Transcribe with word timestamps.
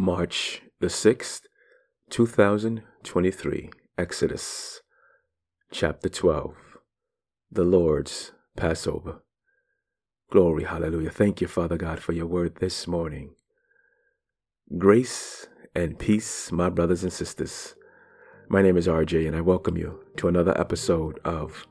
March 0.00 0.62
the 0.78 0.86
6th, 0.86 1.40
2023. 2.10 3.70
Exodus 3.98 4.80
chapter 5.72 6.08
12. 6.08 6.54
The 7.50 7.64
Lord's 7.64 8.30
Passover. 8.56 9.22
Glory, 10.30 10.62
hallelujah. 10.62 11.10
Thank 11.10 11.40
you, 11.40 11.48
Father 11.48 11.76
God, 11.76 11.98
for 11.98 12.12
your 12.12 12.26
word 12.26 12.58
this 12.60 12.86
morning. 12.86 13.30
Grace 14.78 15.48
and 15.74 15.98
peace, 15.98 16.52
my 16.52 16.70
brothers 16.70 17.02
and 17.02 17.12
sisters. 17.12 17.74
My 18.48 18.62
name 18.62 18.76
is 18.76 18.86
RJ, 18.86 19.26
and 19.26 19.34
I 19.34 19.40
welcome 19.40 19.76
you 19.76 20.04
to 20.18 20.28
another 20.28 20.56
episode 20.60 21.18
of 21.24 21.66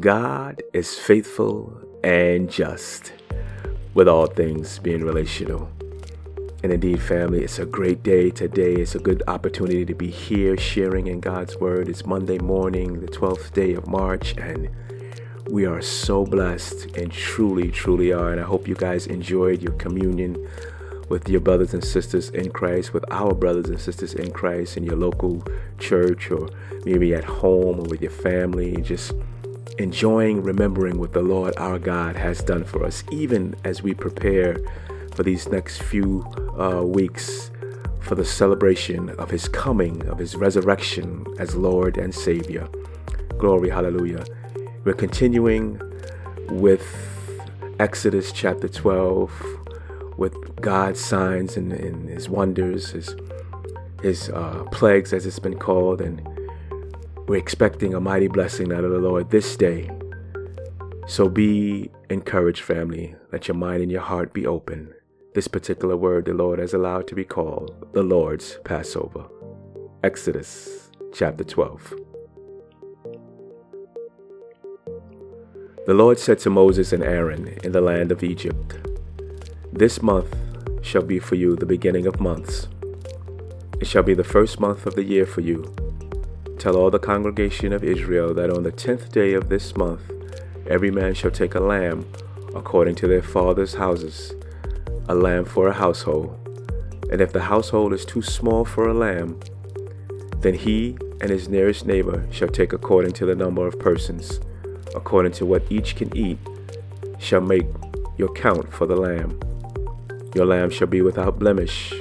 God 0.00 0.62
is 0.72 0.98
Faithful 0.98 1.82
and 2.02 2.50
Just, 2.50 3.12
with 3.92 4.08
all 4.08 4.26
things 4.26 4.78
being 4.78 5.04
relational. 5.04 5.70
And 6.60 6.72
indeed, 6.72 7.00
family, 7.00 7.44
it's 7.44 7.60
a 7.60 7.66
great 7.66 8.02
day 8.02 8.30
today. 8.30 8.74
It's 8.74 8.96
a 8.96 8.98
good 8.98 9.22
opportunity 9.28 9.84
to 9.84 9.94
be 9.94 10.10
here 10.10 10.56
sharing 10.56 11.06
in 11.06 11.20
God's 11.20 11.56
Word. 11.56 11.88
It's 11.88 12.04
Monday 12.04 12.38
morning, 12.38 13.00
the 13.00 13.06
12th 13.06 13.52
day 13.52 13.74
of 13.74 13.86
March, 13.86 14.36
and 14.36 14.68
we 15.48 15.66
are 15.66 15.80
so 15.80 16.26
blessed 16.26 16.96
and 16.96 17.12
truly, 17.12 17.70
truly 17.70 18.12
are. 18.12 18.32
And 18.32 18.40
I 18.40 18.44
hope 18.44 18.66
you 18.66 18.74
guys 18.74 19.06
enjoyed 19.06 19.62
your 19.62 19.74
communion 19.74 20.48
with 21.08 21.28
your 21.28 21.40
brothers 21.40 21.74
and 21.74 21.84
sisters 21.84 22.30
in 22.30 22.50
Christ, 22.50 22.92
with 22.92 23.04
our 23.12 23.34
brothers 23.34 23.66
and 23.66 23.80
sisters 23.80 24.14
in 24.14 24.32
Christ 24.32 24.76
in 24.76 24.82
your 24.82 24.96
local 24.96 25.44
church 25.78 26.28
or 26.32 26.48
maybe 26.84 27.14
at 27.14 27.24
home 27.24 27.78
or 27.78 27.84
with 27.84 28.02
your 28.02 28.10
family. 28.10 28.82
Just 28.82 29.12
enjoying, 29.78 30.42
remembering 30.42 30.98
what 30.98 31.12
the 31.12 31.22
Lord 31.22 31.54
our 31.56 31.78
God 31.78 32.16
has 32.16 32.42
done 32.42 32.64
for 32.64 32.84
us, 32.84 33.04
even 33.12 33.54
as 33.62 33.80
we 33.80 33.94
prepare 33.94 34.56
for 35.18 35.24
these 35.24 35.48
next 35.48 35.82
few 35.82 36.24
uh, 36.60 36.80
weeks 36.80 37.50
for 37.98 38.14
the 38.14 38.24
celebration 38.24 39.10
of 39.18 39.28
his 39.28 39.48
coming, 39.48 40.06
of 40.06 40.16
his 40.16 40.36
resurrection 40.36 41.26
as 41.40 41.56
Lord 41.56 41.98
and 41.98 42.14
Savior. 42.14 42.68
Glory, 43.36 43.68
hallelujah. 43.68 44.24
We're 44.84 44.94
continuing 44.94 45.82
with 46.50 46.86
Exodus 47.80 48.30
chapter 48.30 48.68
12 48.68 49.32
with 50.16 50.36
God's 50.60 51.00
signs 51.00 51.56
and, 51.56 51.72
and 51.72 52.08
his 52.08 52.28
wonders, 52.28 52.90
his, 52.90 53.16
his 54.00 54.30
uh, 54.30 54.62
plagues, 54.70 55.12
as 55.12 55.26
it's 55.26 55.40
been 55.40 55.58
called. 55.58 56.00
And 56.00 56.24
we're 57.26 57.38
expecting 57.38 57.92
a 57.92 57.98
mighty 58.00 58.28
blessing 58.28 58.72
out 58.72 58.84
of 58.84 58.92
the 58.92 59.00
Lord 59.00 59.30
this 59.30 59.56
day. 59.56 59.90
So 61.08 61.28
be 61.28 61.90
encouraged, 62.08 62.62
family. 62.62 63.16
Let 63.32 63.48
your 63.48 63.56
mind 63.56 63.82
and 63.82 63.90
your 63.90 64.02
heart 64.02 64.32
be 64.32 64.46
open 64.46 64.94
this 65.34 65.48
particular 65.48 65.96
word 65.96 66.24
the 66.24 66.32
Lord 66.32 66.58
has 66.58 66.72
allowed 66.72 67.06
to 67.08 67.14
be 67.14 67.24
called 67.24 67.86
the 67.92 68.02
Lord's 68.02 68.58
Passover. 68.64 69.26
Exodus 70.02 70.90
chapter 71.12 71.44
12. 71.44 71.94
The 75.86 75.94
Lord 75.94 76.18
said 76.18 76.38
to 76.40 76.50
Moses 76.50 76.92
and 76.92 77.02
Aaron 77.02 77.48
in 77.62 77.72
the 77.72 77.80
land 77.80 78.10
of 78.10 78.22
Egypt, 78.22 78.76
This 79.72 80.02
month 80.02 80.34
shall 80.82 81.02
be 81.02 81.18
for 81.18 81.34
you 81.34 81.56
the 81.56 81.66
beginning 81.66 82.06
of 82.06 82.20
months. 82.20 82.68
It 83.80 83.86
shall 83.86 84.02
be 84.02 84.14
the 84.14 84.24
first 84.24 84.58
month 84.58 84.86
of 84.86 84.94
the 84.94 85.04
year 85.04 85.26
for 85.26 85.42
you. 85.42 85.74
Tell 86.58 86.76
all 86.76 86.90
the 86.90 86.98
congregation 86.98 87.72
of 87.72 87.84
Israel 87.84 88.34
that 88.34 88.50
on 88.50 88.62
the 88.62 88.72
tenth 88.72 89.12
day 89.12 89.34
of 89.34 89.48
this 89.48 89.76
month 89.76 90.10
every 90.66 90.90
man 90.90 91.14
shall 91.14 91.30
take 91.30 91.54
a 91.54 91.60
lamb 91.60 92.10
according 92.54 92.94
to 92.96 93.06
their 93.06 93.22
fathers' 93.22 93.74
houses 93.74 94.32
a 95.08 95.14
lamb 95.14 95.44
for 95.44 95.68
a 95.68 95.72
household. 95.72 96.36
And 97.10 97.20
if 97.20 97.32
the 97.32 97.42
household 97.42 97.92
is 97.94 98.04
too 98.04 98.22
small 98.22 98.64
for 98.64 98.88
a 98.88 98.94
lamb, 98.94 99.40
then 100.40 100.54
he 100.54 100.96
and 101.20 101.30
his 101.30 101.48
nearest 101.48 101.86
neighbor 101.86 102.26
shall 102.30 102.48
take 102.48 102.72
according 102.72 103.12
to 103.12 103.26
the 103.26 103.34
number 103.34 103.66
of 103.66 103.78
persons, 103.78 104.40
according 104.94 105.32
to 105.32 105.46
what 105.46 105.62
each 105.70 105.96
can 105.96 106.14
eat, 106.16 106.38
shall 107.18 107.40
make 107.40 107.66
your 108.16 108.32
count 108.34 108.72
for 108.72 108.86
the 108.86 108.96
lamb. 108.96 109.40
Your 110.34 110.44
lamb 110.44 110.70
shall 110.70 110.86
be 110.86 111.00
without 111.00 111.38
blemish, 111.38 111.94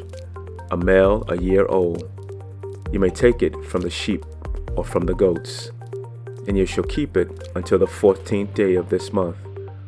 a 0.69 0.77
male 0.77 1.23
a 1.29 1.37
year 1.37 1.65
old. 1.67 2.03
You 2.91 2.99
may 2.99 3.09
take 3.09 3.41
it 3.41 3.55
from 3.65 3.81
the 3.81 3.89
sheep 3.89 4.25
or 4.75 4.83
from 4.83 5.05
the 5.05 5.15
goats, 5.15 5.71
and 6.47 6.57
you 6.57 6.65
shall 6.65 6.83
keep 6.83 7.15
it 7.15 7.49
until 7.55 7.79
the 7.79 7.87
fourteenth 7.87 8.53
day 8.53 8.75
of 8.75 8.89
this 8.89 9.13
month 9.13 9.37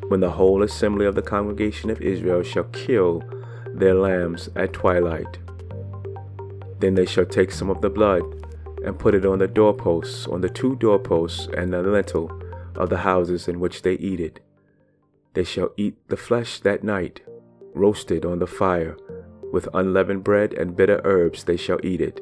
when 0.10 0.20
the 0.20 0.32
whole 0.32 0.64
assembly 0.64 1.06
of 1.06 1.16
the 1.16 1.22
congregation 1.22 1.90
of 1.90 2.02
Israel 2.02 2.42
shall 2.42 2.64
kill 2.66 3.24
their 3.74 3.94
lambs 3.94 4.50
at 4.56 4.74
twilight. 4.74 5.38
Then 6.80 6.96
they 6.96 7.06
shall 7.06 7.26
take 7.26 7.52
some 7.52 7.70
of 7.70 7.82
the 7.82 7.92
blood 7.92 8.24
and 8.84 8.98
put 8.98 9.14
it 9.14 9.26
on 9.26 9.38
the 9.38 9.48
doorposts, 9.48 10.26
on 10.28 10.42
the 10.42 10.50
two 10.50 10.76
doorposts 10.78 11.48
and 11.56 11.72
the 11.72 11.84
lintel 11.84 12.32
of 12.76 12.90
the 12.90 12.98
houses 12.98 13.48
in 13.48 13.60
which 13.60 13.84
they 13.84 13.94
eat 13.94 14.20
it. 14.20 14.40
They 15.36 15.44
shall 15.44 15.72
eat 15.78 15.96
the 16.08 16.18
flesh 16.18 16.60
that 16.62 16.84
night, 16.84 17.22
roasted 17.76 18.26
on 18.26 18.40
the 18.40 18.48
fire, 18.48 18.98
with 19.52 19.70
unleavened 19.76 20.24
bread 20.24 20.54
and 20.54 20.76
bitter 20.76 21.02
herbs 21.04 21.44
they 21.44 21.58
shall 21.58 21.80
eat 21.84 22.02
it. 22.02 22.20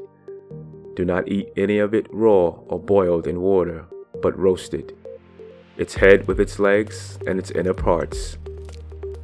Do 0.96 1.06
not 1.06 1.30
eat 1.30 1.54
any 1.56 1.80
of 1.80 1.94
it 1.94 2.08
raw 2.12 2.50
or 2.68 2.80
boiled 2.80 3.28
in 3.28 3.40
water, 3.40 3.86
but 4.22 4.38
roasted 4.38 4.94
its 5.78 5.96
head 5.96 6.28
with 6.28 6.40
its 6.40 6.60
legs 6.60 7.20
and 7.28 7.38
its 7.38 7.52
inner 7.52 7.74
parts. 7.74 8.38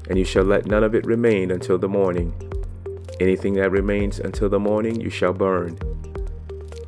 And 0.09 0.19
you 0.19 0.25
shall 0.25 0.43
let 0.43 0.65
none 0.65 0.83
of 0.83 0.93
it 0.93 1.05
remain 1.05 1.51
until 1.51 1.77
the 1.77 1.89
morning. 1.89 2.33
Anything 3.19 3.53
that 3.55 3.71
remains 3.71 4.19
until 4.19 4.49
the 4.49 4.59
morning 4.59 4.99
you 4.99 5.09
shall 5.09 5.33
burn. 5.33 5.77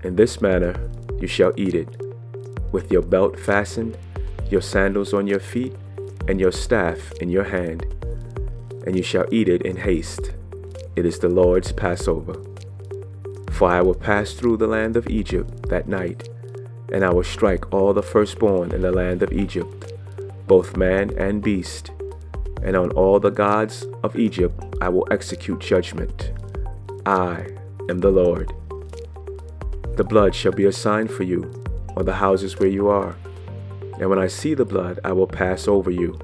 In 0.04 0.16
this 0.16 0.42
manner 0.42 0.76
you 1.20 1.28
shall 1.28 1.54
eat 1.56 1.74
it, 1.74 1.90
with 2.72 2.92
your 2.92 3.02
belt 3.02 3.40
fastened, 3.40 3.98
your 4.50 4.62
sandals 4.62 5.14
on 5.14 5.28
your 5.28 5.40
feet, 5.40 5.74
and 6.28 6.40
your 6.40 6.52
staff 6.52 7.12
in 7.22 7.30
your 7.30 7.46
hand. 7.46 7.86
And 8.86 8.96
you 8.96 9.04
shall 9.04 9.26
eat 9.32 9.50
it 9.50 9.64
in 9.64 9.78
haste. 9.78 10.34
It 10.96 11.06
is 11.06 11.20
the 11.20 11.30
Lord's 11.30 11.72
Passover. 11.72 12.36
For 13.52 13.70
I 13.70 13.82
will 13.82 13.96
pass 13.96 14.34
through 14.34 14.58
the 14.58 14.68
land 14.68 14.98
of 14.98 15.10
Egypt 15.10 15.70
that 15.70 15.88
night 15.88 16.30
and 16.92 17.04
I 17.04 17.12
will 17.12 17.24
strike 17.24 17.74
all 17.74 17.94
the 17.94 18.04
firstborn 18.04 18.72
in 18.72 18.82
the 18.82 18.92
land 18.92 19.24
of 19.24 19.32
Egypt, 19.32 19.94
both 20.48 20.78
man 20.78 21.12
and 21.18 21.42
beast, 21.42 21.92
and 22.64 22.76
on 22.76 22.92
all 22.92 23.20
the 23.20 23.32
gods 23.32 23.86
of 24.04 24.16
Egypt 24.16 24.60
I 24.82 24.90
will 24.90 25.08
execute 25.12 25.60
judgment. 25.60 26.32
I 27.06 27.48
am 27.90 28.00
the 28.00 28.12
Lord. 28.12 28.54
The 29.96 30.04
blood 30.04 30.36
shall 30.36 30.52
be 30.52 30.66
a 30.66 30.72
sign 30.72 31.08
for 31.08 31.24
you 31.24 31.64
on 31.96 32.06
the 32.06 32.16
houses 32.16 32.60
where 32.60 32.70
you 32.70 32.88
are. 32.88 33.16
And 34.00 34.10
when 34.10 34.20
I 34.20 34.28
see 34.28 34.54
the 34.54 34.66
blood, 34.66 35.00
I 35.04 35.14
will 35.14 35.28
pass 35.28 35.68
over 35.68 35.90
you, 35.90 36.20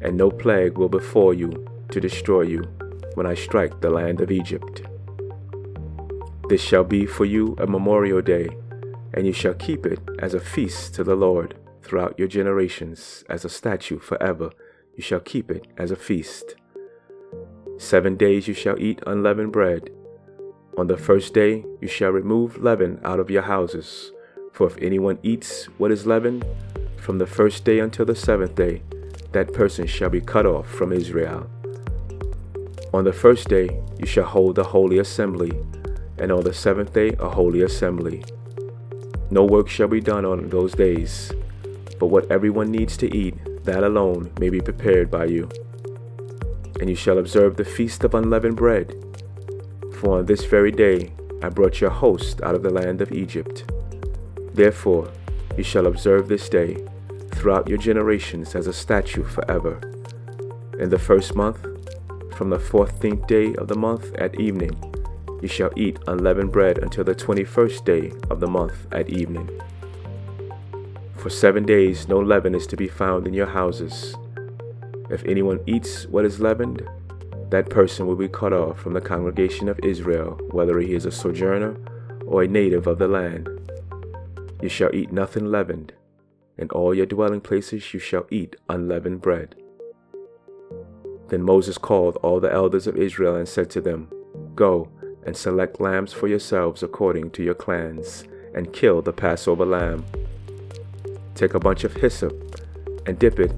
and 0.00 0.16
no 0.16 0.30
plague 0.30 0.78
will 0.78 0.88
befall 0.88 1.32
you 1.32 1.66
to 1.90 2.00
destroy 2.00 2.42
you 2.42 2.62
when 3.14 3.26
I 3.26 3.34
strike 3.34 3.80
the 3.80 3.90
land 3.90 4.20
of 4.20 4.32
Egypt. 4.32 4.82
This 6.48 6.60
shall 6.60 6.84
be 6.84 7.06
for 7.06 7.24
you 7.24 7.54
a 7.58 7.66
memorial 7.66 8.20
day 8.20 8.48
and 9.14 9.26
you 9.26 9.32
shall 9.32 9.54
keep 9.54 9.86
it 9.86 10.00
as 10.18 10.34
a 10.34 10.40
feast 10.40 10.94
to 10.94 11.04
the 11.04 11.14
Lord 11.14 11.56
throughout 11.82 12.18
your 12.18 12.28
generations, 12.28 13.24
as 13.28 13.44
a 13.44 13.48
statute 13.48 14.02
forever. 14.02 14.50
You 14.96 15.02
shall 15.02 15.20
keep 15.20 15.50
it 15.50 15.66
as 15.78 15.90
a 15.90 15.96
feast. 15.96 16.56
Seven 17.78 18.16
days 18.16 18.48
you 18.48 18.54
shall 18.54 18.78
eat 18.78 19.02
unleavened 19.06 19.52
bread. 19.52 19.90
On 20.76 20.88
the 20.88 20.96
first 20.96 21.32
day 21.32 21.64
you 21.80 21.88
shall 21.88 22.10
remove 22.10 22.58
leaven 22.58 23.00
out 23.04 23.20
of 23.20 23.30
your 23.30 23.42
houses. 23.42 24.12
For 24.52 24.66
if 24.66 24.76
anyone 24.78 25.18
eats 25.22 25.66
what 25.78 25.92
is 25.92 26.06
leavened, 26.06 26.44
from 26.96 27.18
the 27.18 27.26
first 27.26 27.64
day 27.64 27.78
until 27.80 28.06
the 28.06 28.16
seventh 28.16 28.54
day, 28.54 28.82
that 29.32 29.52
person 29.52 29.86
shall 29.86 30.10
be 30.10 30.20
cut 30.20 30.46
off 30.46 30.68
from 30.68 30.92
Israel. 30.92 31.48
On 32.92 33.04
the 33.04 33.12
first 33.12 33.48
day 33.48 33.80
you 33.98 34.06
shall 34.06 34.24
hold 34.24 34.58
a 34.58 34.64
holy 34.64 34.98
assembly, 34.98 35.52
and 36.18 36.32
on 36.32 36.42
the 36.44 36.54
seventh 36.54 36.92
day 36.92 37.12
a 37.18 37.28
holy 37.28 37.62
assembly. 37.62 38.24
No 39.34 39.44
work 39.44 39.68
shall 39.68 39.88
be 39.88 40.00
done 40.00 40.24
on 40.24 40.48
those 40.48 40.74
days, 40.74 41.32
but 41.98 42.06
what 42.06 42.30
everyone 42.30 42.70
needs 42.70 42.96
to 42.98 43.12
eat, 43.12 43.34
that 43.64 43.82
alone 43.82 44.32
may 44.38 44.48
be 44.48 44.60
prepared 44.60 45.10
by 45.10 45.24
you. 45.24 45.48
And 46.78 46.88
you 46.88 46.94
shall 46.94 47.18
observe 47.18 47.56
the 47.56 47.64
feast 47.64 48.04
of 48.04 48.14
unleavened 48.14 48.54
bread. 48.54 48.94
For 49.96 50.18
on 50.18 50.26
this 50.26 50.44
very 50.44 50.70
day 50.70 51.14
I 51.42 51.48
brought 51.48 51.80
your 51.80 51.90
host 51.90 52.42
out 52.42 52.54
of 52.54 52.62
the 52.62 52.70
land 52.70 53.02
of 53.02 53.10
Egypt. 53.10 53.64
Therefore 54.52 55.10
you 55.56 55.64
shall 55.64 55.88
observe 55.88 56.28
this 56.28 56.48
day 56.48 56.86
throughout 57.32 57.66
your 57.66 57.78
generations 57.78 58.54
as 58.54 58.68
a 58.68 58.72
statute 58.72 59.28
forever. 59.28 59.80
In 60.78 60.90
the 60.90 60.98
first 60.98 61.34
month, 61.34 61.58
from 62.36 62.50
the 62.50 62.60
fourteenth 62.60 63.26
day 63.26 63.56
of 63.56 63.66
the 63.66 63.74
month 63.74 64.14
at 64.14 64.38
evening, 64.38 64.93
you 65.44 65.48
shall 65.48 65.70
eat 65.76 65.98
unleavened 66.06 66.50
bread 66.50 66.78
until 66.78 67.04
the 67.04 67.14
twenty 67.14 67.44
first 67.44 67.84
day 67.84 68.10
of 68.30 68.40
the 68.40 68.46
month 68.46 68.86
at 68.92 69.10
evening. 69.10 69.50
For 71.18 71.28
seven 71.28 71.66
days 71.66 72.08
no 72.08 72.18
leaven 72.18 72.54
is 72.54 72.66
to 72.68 72.78
be 72.78 72.88
found 72.88 73.26
in 73.26 73.34
your 73.34 73.48
houses. 73.48 74.16
If 75.10 75.22
anyone 75.26 75.60
eats 75.66 76.06
what 76.06 76.24
is 76.24 76.40
leavened, 76.40 76.88
that 77.50 77.68
person 77.68 78.06
will 78.06 78.16
be 78.16 78.26
cut 78.26 78.54
off 78.54 78.80
from 78.80 78.94
the 78.94 79.02
congregation 79.02 79.68
of 79.68 79.78
Israel, 79.80 80.40
whether 80.50 80.80
he 80.80 80.94
is 80.94 81.04
a 81.04 81.10
sojourner 81.10 81.76
or 82.24 82.42
a 82.42 82.48
native 82.48 82.86
of 82.86 82.96
the 82.96 83.06
land. 83.06 83.46
You 84.62 84.70
shall 84.70 84.94
eat 84.94 85.12
nothing 85.12 85.50
leavened. 85.50 85.92
In 86.56 86.70
all 86.70 86.94
your 86.94 87.04
dwelling 87.04 87.42
places 87.42 87.92
you 87.92 88.00
shall 88.00 88.26
eat 88.30 88.56
unleavened 88.70 89.20
bread. 89.20 89.56
Then 91.28 91.42
Moses 91.42 91.76
called 91.76 92.16
all 92.22 92.40
the 92.40 92.50
elders 92.50 92.86
of 92.86 92.96
Israel 92.96 93.36
and 93.36 93.46
said 93.46 93.68
to 93.72 93.82
them, 93.82 94.08
Go 94.54 94.88
and 95.24 95.36
select 95.36 95.80
lambs 95.80 96.12
for 96.12 96.28
yourselves 96.28 96.82
according 96.82 97.30
to 97.32 97.42
your 97.42 97.54
clans, 97.54 98.24
and 98.54 98.72
kill 98.72 99.02
the 99.02 99.12
Passover 99.12 99.64
lamb. 99.64 100.04
Take 101.34 101.54
a 101.54 101.60
bunch 101.60 101.84
of 101.84 101.94
hyssop 101.94 102.32
and 103.06 103.18
dip 103.18 103.40
it 103.40 103.52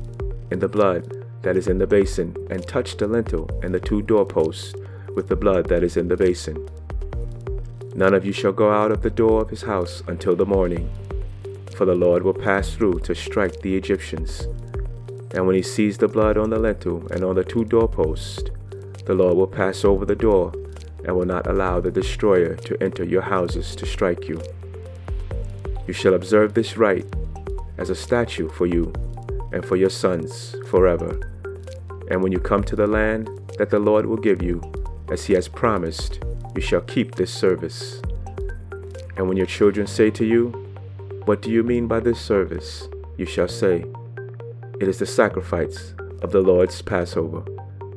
in 0.51 0.59
the 0.61 0.69
blood 0.69 1.25
that 1.43 1.57
is 1.57 1.69
in 1.69 1.79
the 1.79 1.87
basin, 1.87 2.37
and 2.51 2.67
touch 2.67 2.97
the 2.97 3.07
lintel 3.07 3.49
and 3.63 3.73
the 3.73 3.81
two 3.81 4.03
doorposts 4.03 4.75
with 5.15 5.29
the 5.29 5.37
blood 5.37 5.69
that 5.69 5.85
is 5.85 5.97
in 5.97 6.09
the 6.09 6.17
basin. 6.17 6.69
None 7.95 8.15
of 8.15 8.25
you 8.27 8.33
shall 8.33 8.53
go 8.53 8.73
out 8.73 8.91
of 8.91 9.03
the 9.03 9.11
door 9.11 9.43
of 9.43 9.51
his 9.51 9.63
house 9.63 10.03
until 10.07 10.35
the 10.37 10.45
morning, 10.45 10.91
for 11.75 11.85
the 11.85 11.95
Lord 11.95 12.23
will 12.23 12.35
pass 12.35 12.75
through 12.75 13.01
to 13.01 13.15
strike 13.15 13.61
the 13.61 13.77
Egyptians. 13.77 14.49
And 15.35 15.47
when 15.47 15.57
he 15.57 15.63
sees 15.63 15.99
the 15.99 16.09
blood 16.09 16.37
on 16.37 16.51
the 16.51 16.59
lintel 16.59 17.07
and 17.11 17.23
on 17.25 17.37
the 17.37 17.45
two 17.45 17.65
doorposts, 17.65 18.51
the 19.05 19.15
Lord 19.15 19.37
will 19.37 19.47
pass 19.47 19.85
over 19.85 20.05
the 20.05 20.17
door 20.17 20.53
and 21.07 21.17
will 21.17 21.25
not 21.25 21.47
allow 21.47 21.81
the 21.81 21.91
destroyer 21.91 22.57
to 22.57 22.83
enter 22.83 23.05
your 23.05 23.23
houses 23.23 23.75
to 23.77 23.87
strike 23.87 24.29
you. 24.29 24.43
You 25.87 25.95
shall 25.95 26.13
observe 26.13 26.53
this 26.53 26.77
rite 26.77 27.07
as 27.79 27.89
a 27.89 27.95
statute 27.95 28.53
for 28.53 28.67
you 28.67 28.93
and 29.53 29.65
for 29.65 29.77
your 29.77 29.91
sons 29.91 30.55
forever 30.69 31.19
and 32.09 32.23
when 32.23 32.33
you 32.33 32.39
come 32.39 32.63
to 32.65 32.77
the 32.77 32.87
land 32.87 33.29
that 33.59 33.71
the 33.71 33.79
Lord 33.79 34.07
will 34.07 34.17
give 34.17 34.43
you, 34.43 34.61
as 35.11 35.25
he 35.25 35.35
has 35.35 35.49
promised, 35.49 36.21
you 36.55 36.63
shall 36.63 36.81
keep 36.83 37.15
this 37.15 37.33
service. 37.33 38.01
And 39.17 39.29
when 39.29 39.37
your 39.37 39.47
children 39.47 39.87
say 39.87 40.11
to 40.11 40.25
you, 40.25 40.51
What 41.25 41.43
do 41.43 41.51
you 41.51 41.63
mean 41.63 41.87
by 41.87 42.01
this 42.01 42.21
service? 42.21 42.89
you 43.17 43.27
shall 43.27 43.49
say, 43.49 43.85
It 44.81 44.89
is 44.89 44.99
the 44.99 45.07
sacrifice 45.07 45.95
of 46.23 46.31
the 46.33 46.41
Lord's 46.41 46.81
Passover. 46.83 47.45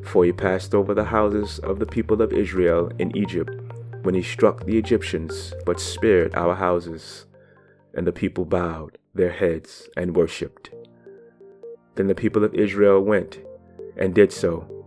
For 0.03 0.25
he 0.25 0.31
passed 0.31 0.73
over 0.73 0.93
the 0.93 1.05
houses 1.05 1.59
of 1.59 1.79
the 1.79 1.85
people 1.85 2.21
of 2.21 2.33
Israel 2.33 2.91
in 2.99 3.15
Egypt 3.15 3.51
when 4.03 4.15
he 4.15 4.21
struck 4.21 4.65
the 4.65 4.77
Egyptians, 4.77 5.53
but 5.65 5.79
spared 5.79 6.33
our 6.35 6.55
houses. 6.55 7.25
And 7.93 8.07
the 8.07 8.11
people 8.11 8.45
bowed 8.45 8.97
their 9.13 9.31
heads 9.31 9.89
and 9.97 10.15
worshipped. 10.15 10.71
Then 11.95 12.07
the 12.07 12.15
people 12.15 12.43
of 12.43 12.55
Israel 12.55 13.01
went 13.01 13.39
and 13.97 14.15
did 14.15 14.31
so. 14.31 14.85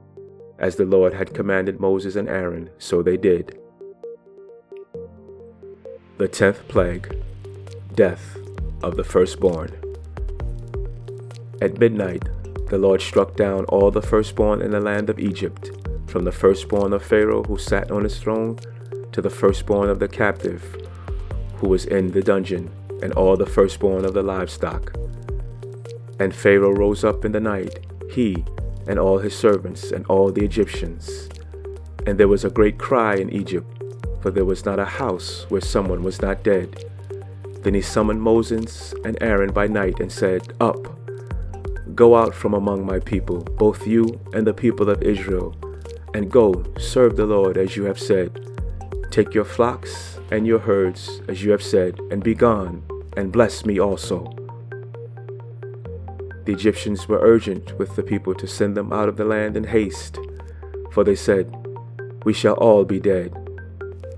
As 0.59 0.77
the 0.77 0.85
Lord 0.85 1.13
had 1.13 1.35
commanded 1.35 1.81
Moses 1.81 2.17
and 2.17 2.29
Aaron, 2.29 2.71
so 2.79 3.03
they 3.03 3.17
did. 3.17 3.59
The 6.19 6.29
tenth 6.29 6.67
plague 6.69 7.17
Death 7.95 8.39
of 8.83 8.97
the 8.97 9.05
firstborn. 9.05 9.71
At 11.61 11.79
midnight, 11.79 12.25
the 12.73 12.79
Lord 12.79 13.03
struck 13.03 13.37
down 13.37 13.67
all 13.67 13.91
the 13.91 14.01
firstborn 14.01 14.63
in 14.63 14.71
the 14.71 14.81
land 14.81 15.11
of 15.11 15.19
Egypt, 15.19 15.73
from 16.07 16.25
the 16.25 16.33
firstborn 16.33 16.95
of 16.95 17.03
Pharaoh 17.05 17.43
who 17.43 17.59
sat 17.59 17.91
on 17.91 18.03
his 18.03 18.19
throne 18.19 18.59
to 19.13 19.21
the 19.21 19.29
firstborn 19.29 19.91
of 19.91 19.99
the 19.99 20.09
captive 20.09 20.63
who 21.57 21.69
was 21.69 21.85
in 21.85 22.13
the 22.13 22.23
dungeon, 22.23 22.71
and 23.03 23.13
all 23.13 23.37
the 23.37 23.45
firstborn 23.45 24.07
of 24.07 24.15
the 24.15 24.23
livestock. 24.23 24.97
And 26.19 26.35
Pharaoh 26.35 26.73
rose 26.73 27.05
up 27.05 27.27
in 27.27 27.33
the 27.33 27.41
night, 27.41 27.81
he 28.11 28.43
and 28.87 28.99
all 28.99 29.19
his 29.19 29.37
servants 29.37 29.93
and 29.93 30.07
all 30.07 30.33
the 30.33 30.43
Egyptians. 30.43 31.29
And 32.07 32.17
there 32.17 32.27
was 32.27 32.43
a 32.43 32.49
great 32.49 32.79
cry 32.79 33.17
in 33.17 33.29
Egypt, 33.29 33.69
for 34.23 34.31
there 34.31 34.47
was 34.47 34.65
not 34.65 34.79
a 34.79 34.87
house 34.87 35.45
where 35.51 35.61
someone 35.61 36.03
was 36.03 36.23
not 36.23 36.43
dead. 36.43 36.87
Then 37.65 37.75
he 37.75 37.83
summoned 37.83 38.23
Moses 38.23 38.95
and 39.05 39.19
Aaron 39.21 39.53
by 39.53 39.67
night 39.67 40.01
and 40.01 40.11
said, 40.11 40.55
Up, 40.59 41.02
go 41.95 42.17
out 42.17 42.35
from 42.35 42.55
among 42.55 42.85
my 42.85 42.99
people, 42.99 43.43
both 43.59 43.87
you 43.87 44.21
and 44.33 44.47
the 44.47 44.55
people 44.55 44.89
of 44.89 45.03
Israel, 45.03 45.55
and 46.15 46.31
go 46.31 46.65
serve 46.79 47.17
the 47.17 47.27
Lord 47.27 47.57
as 47.57 47.77
you 47.77 47.85
have 47.85 47.99
said. 47.99 48.49
Take 49.11 49.35
your 49.35 49.45
flocks 49.45 50.19
and 50.31 50.47
your 50.47 50.61
herds 50.61 51.21
as 51.29 51.43
you 51.43 51.51
have 51.51 51.63
said, 51.63 51.99
and 52.11 52.23
be 52.23 52.35
gone, 52.35 52.83
and 53.17 53.33
bless 53.33 53.65
me 53.65 53.79
also. 53.79 54.25
The 56.45 56.53
Egyptians 56.53 57.09
were 57.09 57.21
urgent 57.21 57.79
with 57.79 57.95
the 57.95 58.03
people 58.03 58.35
to 58.35 58.47
send 58.47 58.77
them 58.77 58.93
out 58.93 59.09
of 59.09 59.17
the 59.17 59.25
land 59.25 59.57
in 59.57 59.65
haste, 59.65 60.19
for 60.91 61.05
they 61.05 61.15
said, 61.15 61.55
We 62.25 62.33
shall 62.33 62.55
all 62.55 62.85
be 62.85 62.99
dead. 62.99 63.33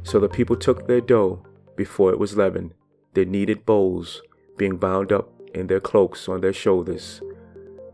So 0.04 0.18
the 0.18 0.28
people 0.28 0.56
took 0.56 0.86
their 0.86 1.00
dough 1.00 1.44
before 1.76 2.12
it 2.12 2.18
was 2.18 2.36
leavened, 2.36 2.72
their 3.14 3.24
kneaded 3.24 3.66
bowls 3.66 4.22
being 4.56 4.76
bound 4.76 5.12
up 5.12 5.28
in 5.54 5.66
their 5.66 5.80
cloaks 5.80 6.28
on 6.28 6.40
their 6.40 6.52
shoulders. 6.52 7.20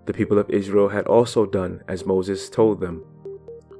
The 0.06 0.12
people 0.12 0.38
of 0.38 0.50
Israel 0.50 0.88
had 0.88 1.06
also 1.06 1.46
done 1.46 1.82
as 1.86 2.06
Moses 2.06 2.48
told 2.48 2.80
them, 2.80 3.04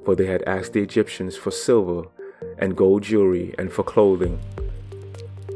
for 0.05 0.15
they 0.15 0.27
had 0.27 0.43
asked 0.43 0.73
the 0.73 0.81
Egyptians 0.81 1.35
for 1.35 1.51
silver 1.51 2.03
and 2.57 2.77
gold 2.77 3.03
jewelry 3.03 3.53
and 3.57 3.71
for 3.71 3.83
clothing. 3.83 4.39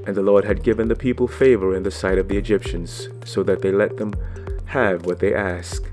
And 0.05 0.15
the 0.15 0.21
Lord 0.21 0.45
had 0.45 0.63
given 0.63 0.87
the 0.87 0.95
people 0.95 1.27
favor 1.27 1.75
in 1.75 1.83
the 1.83 1.91
sight 1.91 2.17
of 2.17 2.27
the 2.27 2.37
Egyptians, 2.37 3.09
so 3.25 3.41
that 3.43 3.61
they 3.61 3.71
let 3.71 3.97
them 3.97 4.13
have 4.65 5.05
what 5.05 5.19
they 5.19 5.33
asked. 5.33 5.85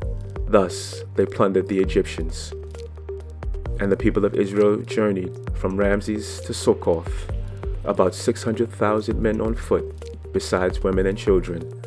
Thus 0.46 1.02
they 1.14 1.24
plundered 1.24 1.68
the 1.68 1.80
Egyptians. 1.80 2.52
And 3.80 3.90
the 3.90 3.96
people 3.96 4.24
of 4.24 4.34
Israel 4.34 4.76
journeyed 4.82 5.32
from 5.54 5.76
Ramses 5.76 6.40
to 6.42 6.52
Succoth, 6.52 7.30
about 7.84 8.14
600,000 8.14 9.20
men 9.20 9.40
on 9.40 9.54
foot, 9.54 10.32
besides 10.32 10.82
women 10.82 11.06
and 11.06 11.16
children. 11.16 11.81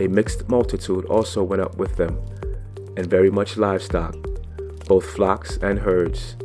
A 0.00 0.08
mixed 0.08 0.48
multitude 0.48 1.04
also 1.06 1.42
went 1.42 1.62
up 1.62 1.76
with 1.76 1.96
them, 1.96 2.18
and 2.96 3.06
very 3.06 3.30
much 3.30 3.56
livestock, 3.56 4.16
both 4.86 5.04
flocks 5.04 5.56
and 5.58 5.78
herds. 5.78 6.36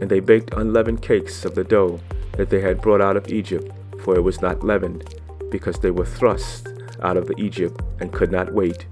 And 0.00 0.10
they 0.10 0.20
baked 0.20 0.54
unleavened 0.54 1.02
cakes 1.02 1.44
of 1.44 1.54
the 1.54 1.64
dough 1.64 2.00
that 2.36 2.50
they 2.50 2.60
had 2.60 2.80
brought 2.80 3.00
out 3.00 3.16
of 3.16 3.28
Egypt, 3.28 3.70
for 4.02 4.16
it 4.16 4.22
was 4.22 4.40
not 4.40 4.62
leavened, 4.62 5.20
because 5.50 5.78
they 5.78 5.90
were 5.90 6.06
thrust 6.06 6.68
out 7.02 7.16
of 7.16 7.26
the 7.26 7.38
Egypt 7.38 7.80
and 8.00 8.12
could 8.12 8.30
not 8.30 8.52
wait 8.52 8.86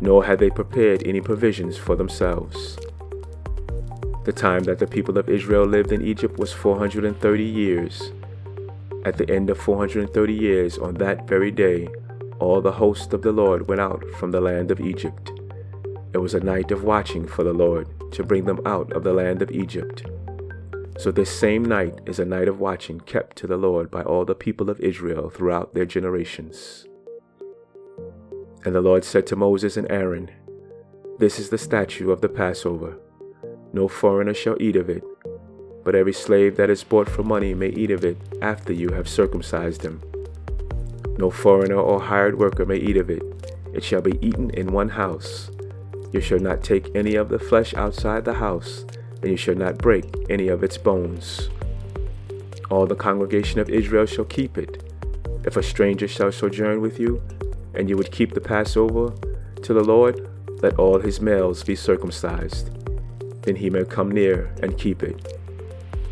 nor 0.00 0.24
had 0.24 0.38
they 0.38 0.50
prepared 0.50 1.06
any 1.06 1.20
provisions 1.20 1.76
for 1.76 1.96
themselves. 1.96 2.76
The 4.24 4.32
time 4.32 4.64
that 4.64 4.78
the 4.78 4.86
people 4.86 5.16
of 5.18 5.28
Israel 5.28 5.64
lived 5.64 5.92
in 5.92 6.02
Egypt 6.02 6.38
was 6.38 6.52
430 6.52 7.44
years. 7.44 8.12
At 9.04 9.18
the 9.18 9.30
end 9.30 9.50
of 9.50 9.58
430 9.58 10.34
years, 10.34 10.78
on 10.78 10.94
that 10.94 11.28
very 11.28 11.50
day, 11.50 11.88
all 12.38 12.60
the 12.60 12.72
host 12.72 13.12
of 13.12 13.22
the 13.22 13.32
Lord 13.32 13.68
went 13.68 13.80
out 13.80 14.04
from 14.18 14.30
the 14.30 14.40
land 14.40 14.70
of 14.70 14.80
Egypt. 14.80 15.30
It 16.12 16.18
was 16.18 16.34
a 16.34 16.40
night 16.40 16.70
of 16.70 16.84
watching 16.84 17.26
for 17.26 17.44
the 17.44 17.52
Lord 17.52 17.88
to 18.12 18.22
bring 18.22 18.44
them 18.44 18.60
out 18.66 18.92
of 18.92 19.04
the 19.04 19.12
land 19.12 19.42
of 19.42 19.50
Egypt. 19.50 20.04
So 20.98 21.10
this 21.10 21.30
same 21.30 21.64
night 21.64 22.00
is 22.06 22.18
a 22.18 22.24
night 22.24 22.48
of 22.48 22.58
watching 22.58 23.00
kept 23.00 23.36
to 23.36 23.46
the 23.46 23.56
Lord 23.56 23.90
by 23.90 24.02
all 24.02 24.24
the 24.24 24.34
people 24.34 24.70
of 24.70 24.80
Israel 24.80 25.28
throughout 25.28 25.74
their 25.74 25.84
generations. 25.84 26.86
And 28.64 28.74
the 28.74 28.80
Lord 28.80 29.04
said 29.04 29.26
to 29.28 29.36
Moses 29.36 29.76
and 29.76 29.90
Aaron, 29.90 30.30
This 31.18 31.38
is 31.38 31.50
the 31.50 31.58
statute 31.58 32.10
of 32.10 32.20
the 32.20 32.28
Passover. 32.28 32.98
No 33.72 33.88
foreigner 33.88 34.34
shall 34.34 34.60
eat 34.60 34.76
of 34.76 34.88
it, 34.88 35.04
but 35.84 35.94
every 35.94 36.14
slave 36.14 36.56
that 36.56 36.70
is 36.70 36.82
bought 36.82 37.08
for 37.08 37.22
money 37.22 37.54
may 37.54 37.68
eat 37.68 37.90
of 37.90 38.04
it 38.04 38.16
after 38.40 38.72
you 38.72 38.88
have 38.90 39.08
circumcised 39.08 39.82
him. 39.82 40.00
No 41.18 41.30
foreigner 41.30 41.76
or 41.76 42.00
hired 42.00 42.38
worker 42.38 42.66
may 42.66 42.76
eat 42.76 42.96
of 42.96 43.10
it. 43.10 43.22
It 43.72 43.82
shall 43.82 44.02
be 44.02 44.18
eaten 44.20 44.50
in 44.50 44.72
one 44.72 44.90
house. 44.90 45.50
You 46.12 46.20
shall 46.20 46.38
not 46.38 46.62
take 46.62 46.94
any 46.94 47.14
of 47.14 47.28
the 47.28 47.38
flesh 47.38 47.74
outside 47.74 48.24
the 48.24 48.34
house, 48.34 48.84
and 49.22 49.30
you 49.30 49.36
shall 49.36 49.54
not 49.54 49.78
break 49.78 50.04
any 50.30 50.48
of 50.48 50.62
its 50.62 50.78
bones. 50.78 51.48
All 52.70 52.86
the 52.86 52.94
congregation 52.94 53.60
of 53.60 53.70
Israel 53.70 54.06
shall 54.06 54.24
keep 54.24 54.58
it. 54.58 54.82
If 55.44 55.56
a 55.56 55.62
stranger 55.62 56.08
shall 56.08 56.32
sojourn 56.32 56.80
with 56.80 56.98
you, 56.98 57.22
and 57.74 57.88
you 57.88 57.96
would 57.96 58.10
keep 58.10 58.34
the 58.34 58.40
Passover 58.40 59.14
to 59.62 59.74
the 59.74 59.84
Lord, 59.84 60.28
let 60.62 60.78
all 60.78 60.98
his 60.98 61.20
males 61.20 61.62
be 61.62 61.76
circumcised. 61.76 62.70
Then 63.42 63.56
he 63.56 63.70
may 63.70 63.84
come 63.84 64.10
near 64.10 64.52
and 64.62 64.78
keep 64.78 65.02
it. 65.02 65.38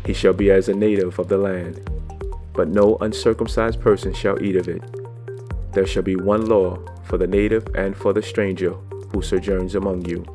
He 0.05 0.13
shall 0.13 0.33
be 0.33 0.51
as 0.51 0.69
a 0.69 0.73
native 0.73 1.19
of 1.19 1.27
the 1.27 1.37
land, 1.37 1.89
but 2.55 2.69
no 2.69 2.97
uncircumcised 3.01 3.79
person 3.81 4.13
shall 4.13 4.41
eat 4.41 4.55
of 4.55 4.67
it. 4.67 4.81
There 5.73 5.85
shall 5.85 6.03
be 6.03 6.15
one 6.15 6.45
law 6.45 6.79
for 7.03 7.17
the 7.17 7.27
native 7.27 7.67
and 7.75 7.95
for 7.95 8.13
the 8.13 8.23
stranger 8.23 8.73
who 9.11 9.21
sojourns 9.21 9.75
among 9.75 10.05
you. 10.05 10.25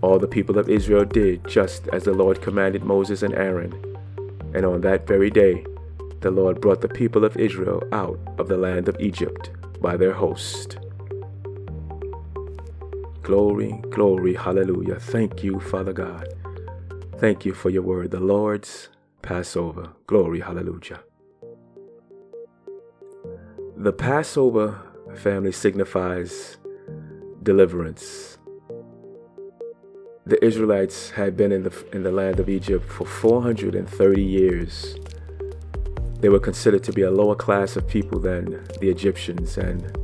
All 0.00 0.18
the 0.18 0.28
people 0.28 0.58
of 0.58 0.68
Israel 0.68 1.04
did 1.04 1.46
just 1.48 1.88
as 1.88 2.04
the 2.04 2.12
Lord 2.12 2.40
commanded 2.40 2.84
Moses 2.84 3.22
and 3.22 3.34
Aaron, 3.34 3.72
and 4.54 4.64
on 4.64 4.80
that 4.82 5.06
very 5.06 5.30
day 5.30 5.64
the 6.20 6.30
Lord 6.30 6.60
brought 6.60 6.80
the 6.80 6.88
people 6.88 7.24
of 7.24 7.36
Israel 7.36 7.82
out 7.92 8.18
of 8.38 8.48
the 8.48 8.56
land 8.56 8.88
of 8.88 8.96
Egypt 9.00 9.50
by 9.80 9.96
their 9.96 10.12
host. 10.12 10.78
Glory, 13.22 13.80
glory, 13.90 14.34
hallelujah. 14.34 15.00
Thank 15.00 15.42
you, 15.42 15.58
Father 15.58 15.92
God. 15.92 16.28
Thank 17.18 17.44
you 17.44 17.54
for 17.54 17.70
your 17.70 17.82
word, 17.82 18.10
the 18.10 18.20
Lord's 18.20 18.88
Passover. 19.24 19.88
Glory, 20.06 20.40
hallelujah. 20.40 21.00
The 23.74 23.92
Passover 23.92 24.80
family 25.16 25.50
signifies 25.50 26.58
deliverance. 27.42 28.36
The 30.26 30.42
Israelites 30.44 31.10
had 31.10 31.36
been 31.38 31.52
in 31.52 31.62
the, 31.62 31.86
in 31.92 32.02
the 32.02 32.12
land 32.12 32.38
of 32.38 32.50
Egypt 32.50 32.84
for 32.90 33.06
430 33.06 34.22
years. 34.22 34.96
They 36.20 36.28
were 36.28 36.38
considered 36.38 36.84
to 36.84 36.92
be 36.92 37.02
a 37.02 37.10
lower 37.10 37.34
class 37.34 37.76
of 37.76 37.88
people 37.88 38.20
than 38.20 38.64
the 38.80 38.90
Egyptians 38.90 39.56
and, 39.56 39.96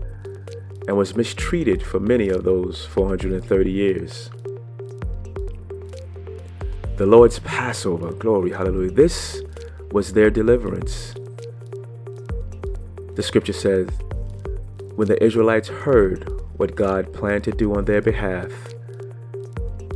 and 0.89 0.97
was 0.97 1.15
mistreated 1.15 1.83
for 1.83 2.01
many 2.01 2.31
of 2.31 2.45
those 2.45 2.87
430 2.87 3.71
years. 3.71 4.31
The 7.01 7.07
Lord's 7.07 7.39
Passover, 7.39 8.13
glory, 8.13 8.51
hallelujah. 8.51 8.91
This 8.91 9.43
was 9.91 10.13
their 10.13 10.29
deliverance. 10.29 11.15
The 13.15 13.23
scripture 13.23 13.55
says, 13.55 13.89
when 14.97 15.09
the 15.09 15.17
Israelites 15.25 15.69
heard 15.69 16.29
what 16.59 16.77
God 16.77 17.11
planned 17.15 17.45
to 17.45 17.53
do 17.53 17.75
on 17.75 17.87
their 17.87 18.03
behalf, 18.03 18.51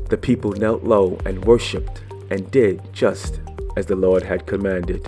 the 0.09 0.17
people 0.17 0.53
knelt 0.53 0.85
low 0.85 1.19
and 1.27 1.45
worshiped 1.45 2.03
and 2.31 2.51
did 2.51 2.81
just 2.95 3.39
as 3.77 3.85
the 3.85 3.97
Lord 3.97 4.23
had 4.23 4.47
commanded. 4.47 5.07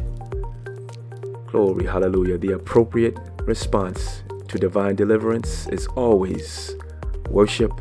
Glory, 1.47 1.87
hallelujah. 1.87 2.37
The 2.37 2.53
appropriate 2.53 3.17
response 3.45 4.23
to 4.49 4.59
divine 4.59 4.97
deliverance 4.97 5.67
is 5.69 5.87
always 5.97 6.75
worship 7.31 7.73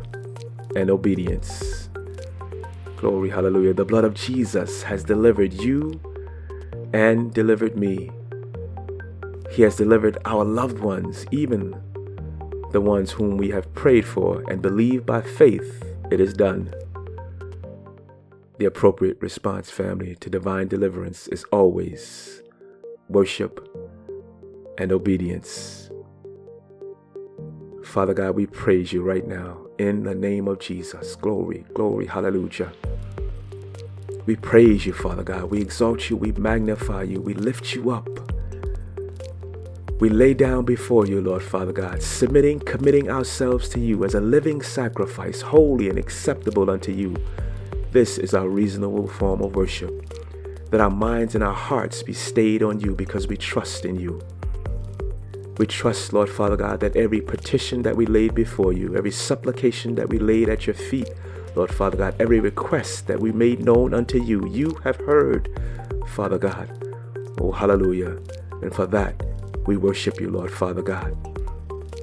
and 0.74 0.88
obedience. 0.88 1.85
Glory, 3.06 3.30
hallelujah. 3.30 3.72
The 3.72 3.84
blood 3.84 4.02
of 4.02 4.14
Jesus 4.14 4.82
has 4.82 5.04
delivered 5.04 5.52
you 5.52 6.00
and 6.92 7.32
delivered 7.32 7.78
me. 7.78 8.10
He 9.52 9.62
has 9.62 9.76
delivered 9.76 10.18
our 10.24 10.44
loved 10.44 10.80
ones, 10.80 11.24
even 11.30 11.80
the 12.72 12.80
ones 12.80 13.12
whom 13.12 13.36
we 13.36 13.50
have 13.50 13.72
prayed 13.74 14.04
for 14.04 14.42
and 14.50 14.60
believe 14.60 15.06
by 15.06 15.20
faith 15.20 15.84
it 16.10 16.18
is 16.18 16.34
done. 16.34 16.74
The 18.58 18.64
appropriate 18.64 19.18
response, 19.20 19.70
family, 19.70 20.16
to 20.16 20.28
divine 20.28 20.66
deliverance 20.66 21.28
is 21.28 21.44
always 21.52 22.42
worship 23.08 23.68
and 24.78 24.90
obedience. 24.90 25.90
Father 27.84 28.14
God, 28.14 28.34
we 28.34 28.46
praise 28.46 28.92
you 28.92 29.04
right 29.04 29.24
now 29.24 29.58
in 29.78 30.02
the 30.02 30.14
name 30.16 30.48
of 30.48 30.58
Jesus. 30.58 31.14
Glory, 31.14 31.64
glory, 31.72 32.06
hallelujah. 32.06 32.72
We 34.26 34.36
praise 34.36 34.84
you, 34.84 34.92
Father 34.92 35.22
God. 35.22 35.50
We 35.50 35.60
exalt 35.60 36.10
you, 36.10 36.16
we 36.16 36.32
magnify 36.32 37.04
you, 37.04 37.20
we 37.20 37.34
lift 37.34 37.74
you 37.74 37.90
up. 37.90 38.08
We 40.00 40.10
lay 40.10 40.34
down 40.34 40.66
before 40.66 41.06
you, 41.06 41.22
Lord 41.22 41.42
Father 41.42 41.72
God, 41.72 42.02
submitting, 42.02 42.60
committing 42.60 43.10
ourselves 43.10 43.68
to 43.70 43.80
you 43.80 44.04
as 44.04 44.14
a 44.14 44.20
living 44.20 44.60
sacrifice, 44.60 45.40
holy 45.40 45.88
and 45.88 45.98
acceptable 45.98 46.68
unto 46.68 46.92
you 46.92 47.16
this 47.96 48.18
is 48.18 48.34
our 48.34 48.46
reasonable 48.46 49.06
form 49.06 49.40
of 49.40 49.56
worship. 49.56 49.90
That 50.70 50.82
our 50.82 50.90
minds 50.90 51.34
and 51.34 51.42
our 51.42 51.54
hearts 51.54 52.02
be 52.02 52.12
stayed 52.12 52.62
on 52.62 52.78
you 52.78 52.94
because 52.94 53.26
we 53.26 53.38
trust 53.38 53.86
in 53.86 53.98
you. 53.98 54.20
We 55.56 55.66
trust, 55.66 56.12
Lord 56.12 56.28
Father 56.28 56.58
God, 56.58 56.80
that 56.80 56.94
every 56.94 57.22
petition 57.22 57.80
that 57.84 57.96
we 57.96 58.04
laid 58.04 58.34
before 58.34 58.74
you, 58.74 58.94
every 58.96 59.12
supplication 59.12 59.94
that 59.94 60.10
we 60.10 60.18
laid 60.18 60.50
at 60.50 60.66
your 60.66 60.74
feet, 60.74 61.08
Lord 61.56 61.74
Father 61.74 61.96
God, 61.96 62.14
every 62.20 62.38
request 62.38 63.06
that 63.06 63.18
we 63.18 63.32
made 63.32 63.64
known 63.64 63.94
unto 63.94 64.22
you, 64.22 64.46
you 64.46 64.78
have 64.84 64.96
heard, 64.96 65.48
Father 66.08 66.36
God. 66.36 66.68
Oh, 67.40 67.50
hallelujah. 67.50 68.18
And 68.60 68.74
for 68.74 68.86
that, 68.88 69.14
we 69.66 69.78
worship 69.78 70.20
you, 70.20 70.30
Lord 70.30 70.52
Father 70.52 70.82
God. 70.82 71.16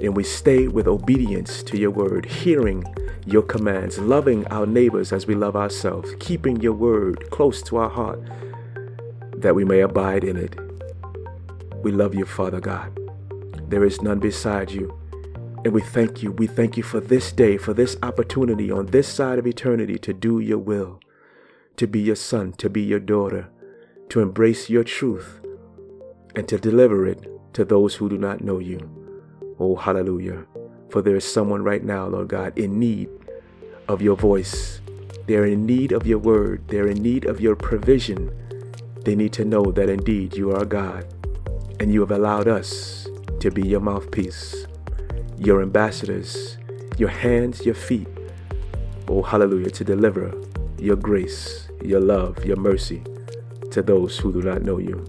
And 0.02 0.18
we 0.18 0.24
stay 0.24 0.68
with 0.68 0.88
obedience 0.88 1.62
to 1.64 1.78
your 1.78 1.92
word, 1.92 2.26
hearing 2.26 2.84
your 3.28 3.44
commands, 3.44 4.00
loving 4.00 4.46
our 4.48 4.66
neighbors 4.66 5.14
as 5.14 5.28
we 5.28 5.36
love 5.36 5.56
ourselves, 5.56 6.16
keeping 6.20 6.60
your 6.60 6.74
word 6.74 7.30
close 7.30 7.62
to 7.64 7.78
our 7.78 7.90
heart 7.90 8.20
that 9.38 9.54
we 9.54 9.64
may 9.64 9.82
abide 9.82 10.24
in 10.24 10.36
it. 10.36 10.58
We 11.84 11.92
love 11.92 12.16
you, 12.16 12.26
Father 12.26 12.60
God. 12.60 12.98
There 13.70 13.86
is 13.86 14.02
none 14.02 14.20
beside 14.20 14.72
you. 14.72 14.98
And 15.64 15.74
we 15.74 15.82
thank 15.82 16.22
you. 16.22 16.32
We 16.32 16.48
thank 16.48 16.76
you 16.76 16.84
for 16.84 17.00
this 17.00 17.32
day, 17.32 17.58
for 17.58 17.74
this 17.74 17.96
opportunity 18.04 18.70
on 18.70 18.88
this 18.88 19.08
side 19.08 19.40
of 19.40 19.48
eternity 19.48 19.98
to 20.00 20.14
do 20.14 20.40
your 20.40 20.58
will, 20.58 21.00
to 21.78 21.88
be 21.88 22.02
your 22.02 22.16
son, 22.16 22.52
to 22.54 22.70
be 22.70 22.82
your 22.82 23.00
daughter, 23.00 23.50
to 24.10 24.20
embrace 24.20 24.70
your 24.70 24.84
truth, 24.84 25.40
and 26.36 26.48
to 26.50 26.58
deliver 26.58 27.08
it 27.08 27.30
to 27.54 27.64
those 27.64 27.96
who 27.96 28.10
do 28.10 28.18
not 28.18 28.42
know 28.42 28.60
you. 28.60 28.80
Oh, 29.60 29.76
hallelujah. 29.76 30.46
For 30.90 31.02
there 31.02 31.16
is 31.16 31.24
someone 31.24 31.64
right 31.64 31.84
now, 31.84 32.08
Lord 32.08 32.28
God, 32.28 32.58
in 32.58 32.80
need 32.80 33.10
of 33.88 34.02
your 34.02 34.18
voice. 34.18 34.82
They're 35.28 35.46
in 35.46 35.66
need 35.66 35.92
of 35.92 36.06
your 36.06 36.20
word. 36.20 36.68
They're 36.68 36.88
in 36.88 37.02
need 37.02 37.26
of 37.26 37.40
your 37.40 37.56
provision. 37.56 38.32
They 39.06 39.16
need 39.16 39.34
to 39.34 39.46
know 39.46 39.72
that 39.72 39.90
indeed 39.90 40.36
you 40.36 40.52
are 40.52 40.66
God 40.66 41.06
and 41.80 41.94
you 41.94 42.02
have 42.02 42.12
allowed 42.12 42.48
us 42.48 43.08
to 43.40 43.52
be 43.52 43.68
your 43.68 43.82
mouthpiece, 43.82 44.68
your 45.46 45.62
ambassadors, 45.62 46.58
your 46.98 47.10
hands, 47.10 47.66
your 47.66 47.76
feet. 47.76 48.08
Oh, 49.10 49.22
hallelujah, 49.22 49.72
to 49.72 49.84
deliver 49.84 50.34
your 50.80 50.96
grace, 50.96 51.68
your 51.84 52.00
love, 52.00 52.46
your 52.46 52.56
mercy 52.56 53.04
to 53.72 53.82
those 53.82 54.18
who 54.18 54.32
do 54.32 54.42
not 54.42 54.62
know 54.62 54.78
you. 54.78 55.06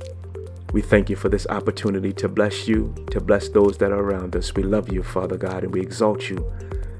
We 0.72 0.82
thank 0.82 1.08
you 1.08 1.14
for 1.14 1.28
this 1.28 1.46
opportunity 1.46 2.12
to 2.14 2.28
bless 2.28 2.66
you, 2.66 2.92
to 3.12 3.20
bless 3.20 3.48
those 3.48 3.78
that 3.78 3.92
are 3.92 4.00
around 4.00 4.34
us. 4.34 4.54
We 4.54 4.64
love 4.64 4.92
you, 4.92 5.04
Father 5.04 5.36
God, 5.36 5.62
and 5.62 5.72
we 5.72 5.80
exalt 5.80 6.28
you. 6.28 6.52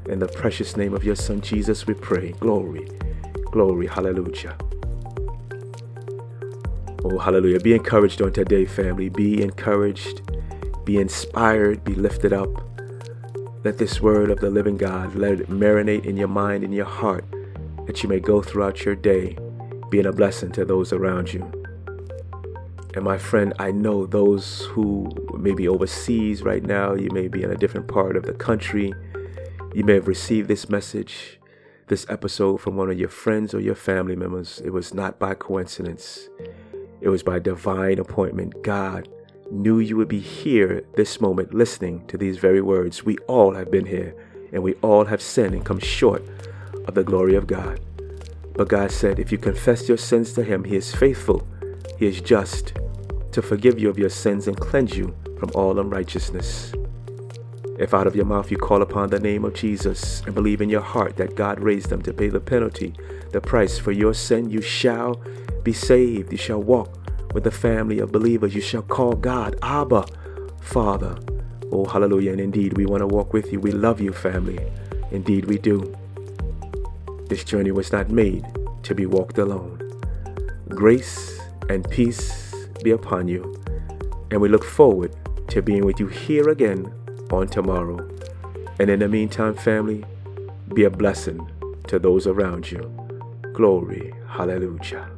In 0.08 0.20
the 0.20 0.28
precious 0.28 0.76
name 0.76 0.94
of 0.94 1.02
your 1.02 1.16
Son, 1.16 1.40
Jesus, 1.40 1.86
we 1.86 1.94
pray. 1.94 2.32
Glory, 2.32 2.86
glory, 3.50 3.88
hallelujah. 3.88 4.56
Oh, 7.02 7.18
hallelujah. 7.18 7.58
Be 7.58 7.74
encouraged 7.74 8.22
on 8.22 8.32
today, 8.32 8.64
family. 8.64 9.08
Be 9.08 9.42
encouraged, 9.42 10.22
be 10.84 10.98
inspired, 10.98 11.82
be 11.82 11.94
lifted 11.94 12.32
up. 12.32 12.73
Let 13.64 13.78
this 13.78 13.98
word 13.98 14.28
of 14.28 14.40
the 14.40 14.50
living 14.50 14.76
God, 14.76 15.14
let 15.14 15.40
it 15.40 15.48
marinate 15.48 16.04
in 16.04 16.18
your 16.18 16.28
mind 16.28 16.64
and 16.64 16.74
your 16.74 16.84
heart 16.84 17.24
that 17.86 18.02
you 18.02 18.10
may 18.10 18.20
go 18.20 18.42
throughout 18.42 18.84
your 18.84 18.94
day, 18.94 19.38
being 19.88 20.04
a 20.04 20.12
blessing 20.12 20.52
to 20.52 20.66
those 20.66 20.92
around 20.92 21.32
you. 21.32 21.50
And 22.94 23.02
my 23.02 23.16
friend, 23.16 23.54
I 23.58 23.70
know 23.70 24.04
those 24.04 24.66
who 24.66 25.08
may 25.38 25.54
be 25.54 25.66
overseas 25.66 26.42
right 26.42 26.62
now, 26.62 26.92
you 26.92 27.08
may 27.10 27.26
be 27.26 27.42
in 27.42 27.50
a 27.50 27.56
different 27.56 27.88
part 27.88 28.18
of 28.18 28.24
the 28.24 28.34
country, 28.34 28.92
you 29.74 29.82
may 29.82 29.94
have 29.94 30.08
received 30.08 30.46
this 30.46 30.68
message, 30.68 31.40
this 31.86 32.04
episode 32.10 32.58
from 32.58 32.76
one 32.76 32.90
of 32.90 32.98
your 32.98 33.08
friends 33.08 33.54
or 33.54 33.60
your 33.60 33.74
family 33.74 34.14
members. 34.14 34.60
It 34.62 34.74
was 34.74 34.92
not 34.92 35.18
by 35.18 35.32
coincidence, 35.32 36.28
it 37.00 37.08
was 37.08 37.22
by 37.22 37.38
divine 37.38 37.98
appointment. 37.98 38.62
God 38.62 39.08
knew 39.50 39.78
you 39.78 39.96
would 39.96 40.08
be 40.08 40.20
here 40.20 40.84
this 40.94 41.20
moment 41.20 41.54
listening 41.54 42.06
to 42.06 42.16
these 42.16 42.38
very 42.38 42.60
words. 42.60 43.04
We 43.04 43.16
all 43.28 43.54
have 43.54 43.70
been 43.70 43.86
here, 43.86 44.14
and 44.52 44.62
we 44.62 44.74
all 44.74 45.04
have 45.04 45.22
sinned 45.22 45.54
and 45.54 45.64
come 45.64 45.78
short 45.78 46.22
of 46.86 46.94
the 46.94 47.04
glory 47.04 47.34
of 47.34 47.46
God. 47.46 47.80
But 48.54 48.68
God 48.68 48.90
said, 48.90 49.18
if 49.18 49.32
you 49.32 49.38
confess 49.38 49.88
your 49.88 49.98
sins 49.98 50.32
to 50.34 50.44
Him, 50.44 50.64
He 50.64 50.76
is 50.76 50.94
faithful, 50.94 51.46
He 51.98 52.06
is 52.06 52.20
just 52.20 52.74
to 53.32 53.42
forgive 53.42 53.78
you 53.78 53.88
of 53.88 53.98
your 53.98 54.10
sins 54.10 54.46
and 54.46 54.56
cleanse 54.56 54.96
you 54.96 55.14
from 55.38 55.50
all 55.54 55.78
unrighteousness. 55.78 56.72
If 57.78 57.92
out 57.92 58.06
of 58.06 58.14
your 58.14 58.24
mouth 58.24 58.52
you 58.52 58.56
call 58.56 58.82
upon 58.82 59.10
the 59.10 59.18
name 59.18 59.44
of 59.44 59.54
Jesus 59.54 60.20
and 60.22 60.34
believe 60.34 60.60
in 60.60 60.68
your 60.68 60.80
heart 60.80 61.16
that 61.16 61.34
God 61.34 61.58
raised 61.58 61.90
him 61.90 62.02
to 62.02 62.12
pay 62.12 62.28
the 62.28 62.38
penalty, 62.38 62.94
the 63.32 63.40
price 63.40 63.78
for 63.78 63.90
your 63.90 64.14
sin, 64.14 64.48
you 64.48 64.62
shall 64.62 65.20
be 65.64 65.72
saved. 65.72 66.30
You 66.30 66.38
shall 66.38 66.62
walk 66.62 67.03
with 67.34 67.44
the 67.44 67.50
family 67.50 67.98
of 67.98 68.12
believers. 68.12 68.54
You 68.54 68.62
shall 68.62 68.82
call 68.82 69.12
God 69.12 69.58
Abba, 69.60 70.06
Father. 70.62 71.18
Oh, 71.70 71.84
hallelujah. 71.84 72.32
And 72.32 72.40
indeed, 72.40 72.78
we 72.78 72.86
want 72.86 73.00
to 73.00 73.06
walk 73.06 73.34
with 73.34 73.52
you. 73.52 73.60
We 73.60 73.72
love 73.72 74.00
you, 74.00 74.12
family. 74.12 74.58
Indeed, 75.10 75.44
we 75.46 75.58
do. 75.58 75.94
This 77.28 77.44
journey 77.44 77.72
was 77.72 77.92
not 77.92 78.08
made 78.08 78.46
to 78.84 78.94
be 78.94 79.04
walked 79.04 79.38
alone. 79.38 79.80
Grace 80.68 81.40
and 81.68 81.88
peace 81.90 82.54
be 82.82 82.92
upon 82.92 83.28
you. 83.28 83.54
And 84.30 84.40
we 84.40 84.48
look 84.48 84.64
forward 84.64 85.14
to 85.48 85.60
being 85.60 85.84
with 85.84 85.98
you 85.98 86.06
here 86.06 86.48
again 86.48 86.92
on 87.30 87.48
tomorrow. 87.48 88.08
And 88.78 88.90
in 88.90 89.00
the 89.00 89.08
meantime, 89.08 89.54
family, 89.54 90.04
be 90.72 90.84
a 90.84 90.90
blessing 90.90 91.50
to 91.88 91.98
those 91.98 92.26
around 92.26 92.70
you. 92.70 92.80
Glory. 93.52 94.12
Hallelujah. 94.28 95.08